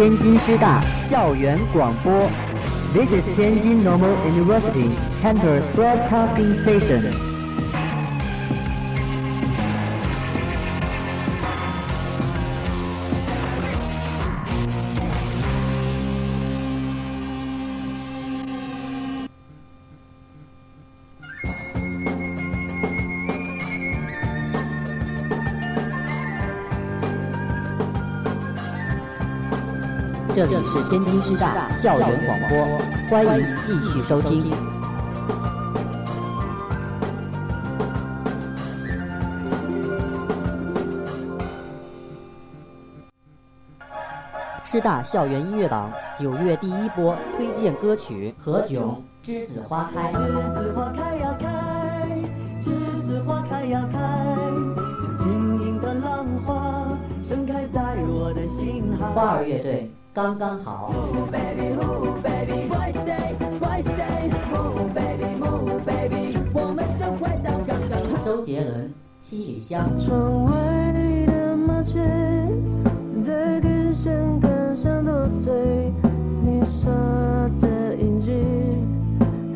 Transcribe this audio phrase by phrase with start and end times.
[0.00, 2.10] 天津师大校园广播。
[2.94, 4.88] This is Tianjin Normal University
[5.20, 7.29] campus broadcasting station.
[30.32, 32.78] 这里是天津师大校园广播，
[33.10, 34.44] 欢迎继续收听。
[44.64, 48.94] 师大校园音乐榜九月第一波推荐歌曲《何炅
[49.24, 50.12] 栀子花开》。
[50.14, 52.22] 栀子花开呀开，
[52.62, 52.70] 栀
[53.02, 53.98] 子花开呀开，
[55.02, 56.86] 像晶莹的浪花
[57.24, 59.06] 盛开在我的心海。
[59.06, 60.92] 花儿乐队刚刚好。
[60.92, 64.28] Move baby, move baby, why stay, why stay?
[64.52, 68.24] Move baby, move baby，我们就快到刚刚。
[68.24, 68.88] 周杰伦
[69.22, 69.88] 《七里香》。
[70.04, 70.52] 窗外
[71.26, 72.00] 的麻雀
[73.22, 75.92] 在电线杆上多嘴，
[76.42, 76.90] 你说
[77.60, 78.42] 这一句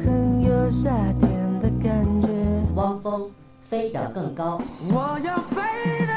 [0.04, 0.88] 很有夏
[1.20, 2.28] 天的感觉。
[2.76, 3.28] 汪峰
[3.68, 4.60] 飞得更高。
[4.88, 6.13] 我要飞得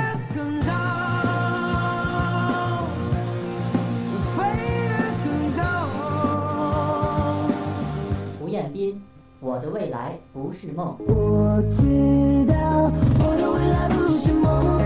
[9.39, 10.95] 我的未来不是梦。
[10.99, 14.81] 我知道我的未来不是梦，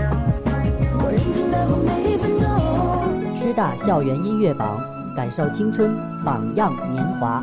[1.02, 3.36] 我认真的过每一分钟。
[3.36, 4.78] 师大校园音乐榜，
[5.16, 7.42] 感受青春，榜样年华。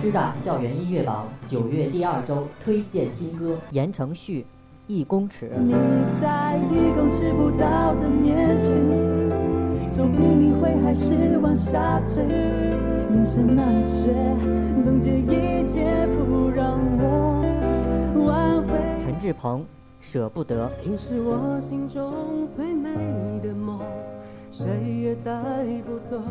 [0.00, 4.40] 师大校园音乐榜九月第二周推荐新歌《言承旭》，
[4.86, 5.50] 一公尺。
[5.58, 5.74] 你
[6.18, 8.70] 在一公尺不到的面前，
[9.86, 14.10] 手比你会还是往下坠，眼神那么绝，
[14.86, 18.72] 冻结一切不让我挽回。
[19.04, 19.62] 陈志朋，
[20.00, 20.70] 舍不得。
[20.82, 22.88] 你是我心中最美
[23.42, 23.78] 的梦，
[24.50, 24.64] 谁
[25.02, 25.30] 也带
[25.84, 26.22] 不走，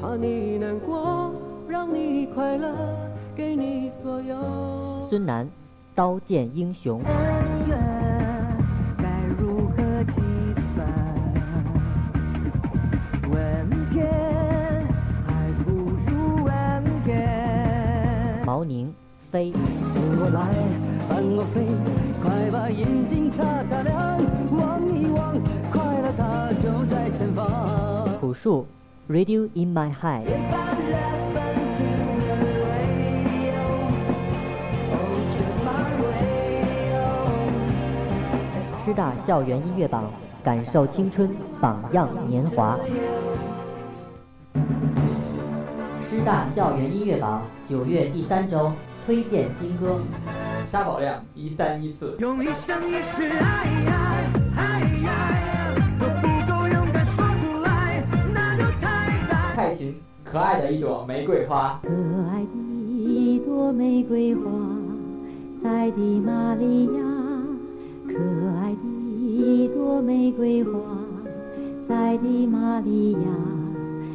[0.00, 1.30] 怕你难过，
[1.72, 2.70] 让你快乐，
[3.34, 5.06] 给你所有。
[5.08, 5.48] 孙楠，
[5.94, 7.00] 刀剑英雄。
[7.02, 7.14] 恩
[7.66, 7.78] 怨
[8.98, 9.82] 该如何
[10.12, 10.20] 计
[10.74, 10.86] 算？
[13.32, 14.06] 问天
[15.26, 15.70] 还不
[16.06, 16.52] 如问
[17.06, 18.44] 天。
[18.44, 18.92] 毛宁，
[19.30, 19.50] 飞。
[19.54, 20.52] 送我来，
[21.08, 21.64] 伴我飞，
[22.22, 25.40] 快把眼睛擦擦亮，望一望，
[25.72, 27.48] 快乐它就在前方。
[28.20, 28.66] 朴树
[29.08, 30.81] ，Radio in my head。
[38.84, 40.10] 师大校园音乐榜，
[40.42, 42.76] 感受青春，榜样年华。
[46.02, 48.72] 师大校园音乐榜九月第三周
[49.06, 50.00] 推荐新歌。
[50.72, 54.26] 沙宝亮一三一四，用一生一世爱爱
[54.56, 55.70] 爱爱，
[56.00, 58.02] 都不够勇敢说出来，
[58.34, 59.54] 那就太大。
[59.54, 59.94] 蔡琴
[60.24, 61.88] 可爱的一朵玫瑰花，可
[62.32, 62.50] 爱的
[62.90, 64.42] 一朵玫瑰花，
[65.62, 66.92] 塞的玛利亚。
[68.04, 68.18] 可
[68.72, 70.72] 一朵玫瑰花，
[71.86, 73.18] 塞的玛利亚。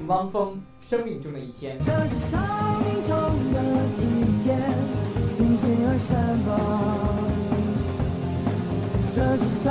[0.08, 2.40] 汪峰生命中的一天，这是生
[2.86, 3.16] 命中
[3.54, 3.58] 的
[4.00, 4.02] 一
[4.44, 4.48] 天，
[5.40, 6.10] 迎接而闪
[6.46, 6.50] 光。
[9.14, 9.68] 这是生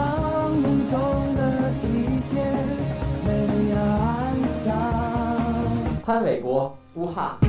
[0.59, 0.95] 命中
[1.37, 1.41] 的
[1.83, 1.85] 一
[2.31, 2.35] 天，
[3.25, 4.11] 美丽而安
[4.65, 4.67] 详。
[6.05, 7.47] 潘玮柏乌哈，陈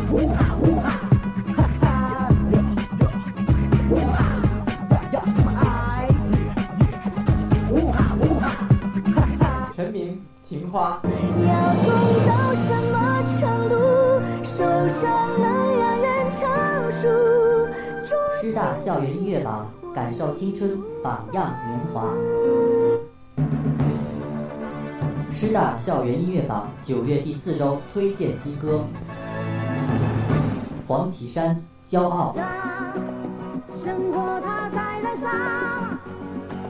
[10.78, 11.90] 花，要痛
[12.28, 12.96] 到什么
[13.40, 13.76] 程度，
[14.44, 14.58] 受
[14.90, 15.02] 伤
[15.40, 15.44] 能
[15.80, 16.38] 让人成
[17.02, 17.10] 熟。
[18.40, 19.66] 师大校园音乐榜，
[19.96, 22.14] 感受青春，榜样年华。
[25.34, 28.84] 师大校园音乐榜九月第四周推荐新歌。
[30.88, 31.60] 黄绮珊，
[31.90, 32.36] 骄傲。
[33.74, 35.28] 生活它在燃烧，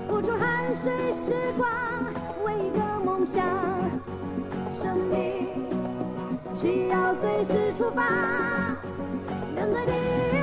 [0.07, 1.67] 付出汗水时光，
[7.47, 8.03] 时出发，
[9.55, 9.61] 你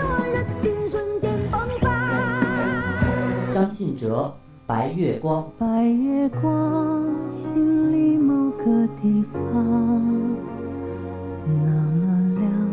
[0.00, 1.86] 我热情瞬间迸发。
[3.52, 4.32] 张信哲，
[4.66, 5.52] 白月光。
[5.58, 8.64] 白月光，心里某个
[9.02, 9.36] 地方，
[11.46, 11.52] 那
[12.32, 12.56] 界那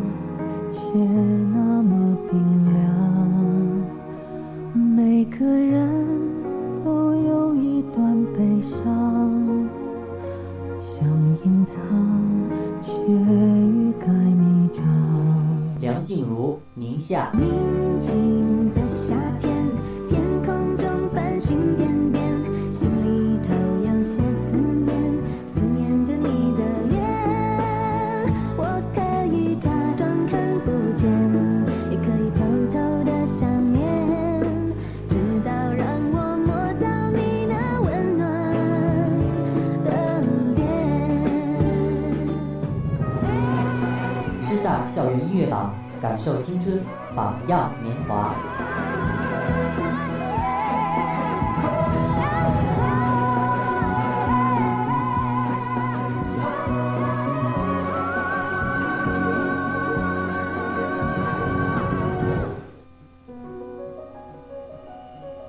[44.94, 46.80] 校园音乐榜，感受青春，
[47.14, 48.34] 榜样年华。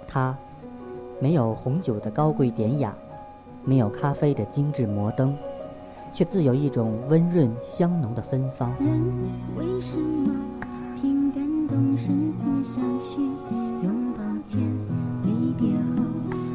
[0.08, 0.38] 它
[1.19, 2.94] 没有红酒的高贵典雅，
[3.64, 5.36] 没有咖啡的精致摩登，
[6.13, 8.71] 却自有一种温润香浓的芬芳。
[8.80, 9.04] 人
[9.57, 10.31] 为什么
[11.01, 12.07] 凭感动相
[13.10, 13.19] 许？
[13.83, 14.62] 拥抱前，
[15.24, 15.68] 离别
[15.98, 16.04] 后，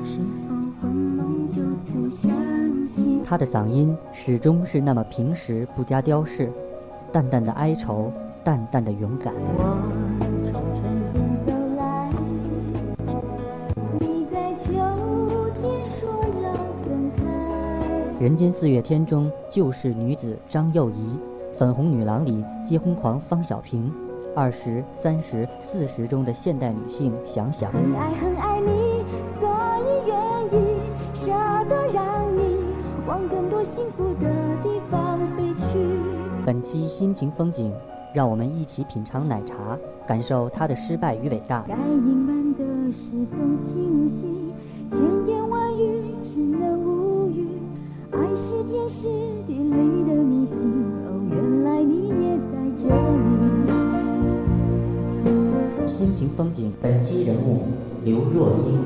[0.04, 0.18] 是
[0.48, 2.30] 否魂梦就此相
[2.86, 3.20] 惜？
[3.26, 6.50] 他的嗓音始终是那么平实，不加雕饰，
[7.12, 8.10] 淡淡的哀愁，
[8.42, 9.34] 淡淡的勇敢。
[9.34, 10.17] 我
[18.28, 21.18] 人间四月天中救世女子张幼仪，
[21.56, 23.90] 粉红女郎里结婚狂方小平，
[24.36, 27.72] 二十三十四十中的现代女性想想。
[27.72, 29.48] 很爱很爱你，所
[29.80, 30.76] 以愿意
[31.14, 31.30] 舍
[31.70, 32.58] 得让你
[33.06, 34.28] 往更多幸福的
[34.62, 35.78] 地方飞去。
[36.44, 37.72] 本期心情风景，
[38.12, 39.56] 让我们一起品尝奶茶，
[40.06, 41.64] 感受它的失败与伟大。
[41.66, 44.52] 该隐瞒的事总清晰，
[44.90, 46.77] 千言万语只能
[48.88, 49.02] 时
[49.46, 50.56] 地利的迷信，
[51.04, 52.88] 哦，原来你也在这
[55.86, 55.86] 里。
[55.86, 57.66] 心情风景，本期人物
[58.02, 58.78] 刘若英。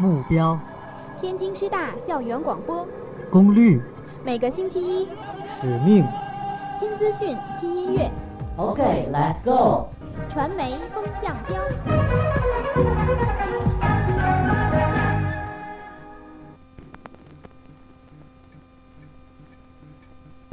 [0.00, 0.58] 目标、
[1.20, 2.86] 天津师大校园广播，
[3.30, 3.80] 功率、
[4.24, 5.08] 每个星期一
[5.60, 6.04] 使命。
[6.80, 8.08] 新资讯、新音乐，
[8.58, 9.86] OK，Let's、go。
[10.28, 11.62] 传媒风向标。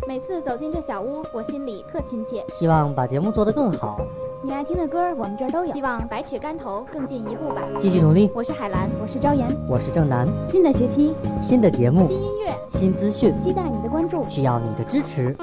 [0.08, 2.46] 每次走进这小屋，我心里特亲切。
[2.60, 3.98] 希望把节目做得更好，
[4.44, 5.74] 你爱听的歌，我们这儿都有。
[5.74, 7.64] 希望百尺竿头更进一步吧。
[7.82, 8.30] 继续努力。
[8.36, 9.50] 我是海兰，我是昭妍。
[9.68, 14.24] 我是郑楠，新的学期，新的节目新，音乐，新资讯，期待你的关注。
[14.30, 15.36] 需要你的支持。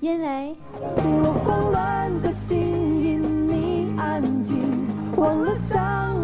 [0.00, 0.54] 因为。
[0.80, 4.86] 我慌乱的心因你安静，
[5.16, 6.17] 忘了伤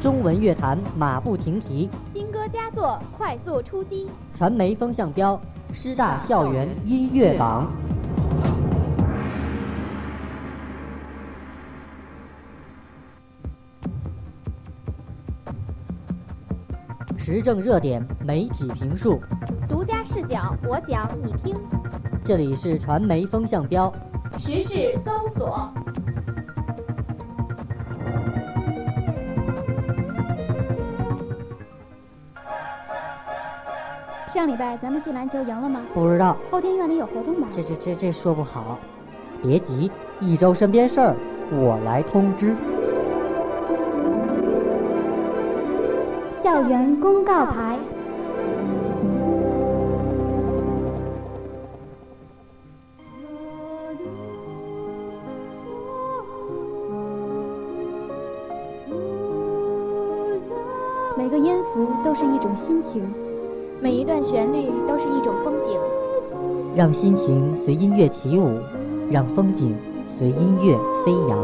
[0.00, 1.88] 中文乐坛马不停蹄，
[2.80, 4.08] 作快速出击。
[4.34, 5.38] 传媒风向标，
[5.70, 7.70] 师大校园音乐榜。
[17.18, 19.20] 时政热点，媒体评述，
[19.68, 21.54] 独家视角，我讲你听。
[22.24, 23.92] 这里是传媒风向标。
[24.38, 25.70] 时事搜索。
[34.40, 35.82] 上礼拜咱们系篮球赢了吗？
[35.92, 36.34] 不知道。
[36.50, 37.48] 后天院里有活动吧？
[37.54, 38.78] 这这这这说不好。
[39.42, 41.14] 别急一周身边事儿
[41.50, 42.56] 我来通知。
[46.42, 47.78] 校园公告牌。
[61.18, 63.04] 每个音符都是一种心情。
[63.82, 65.80] 每一段旋律都是一种风景。
[66.76, 68.58] 让心情随音乐起舞，
[69.10, 69.74] 让风景
[70.18, 71.38] 随音乐飞扬。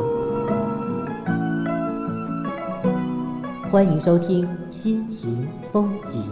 [3.70, 6.22] 欢迎收听《心情风景》。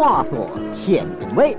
[0.00, 1.54] 话说天津卫